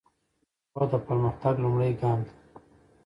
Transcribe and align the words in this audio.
پوهه 0.71 0.87
د 0.91 0.93
پرمختګ 1.07 1.53
لومړی 1.63 1.91
ګام 2.01 2.19
ده. 2.25 2.31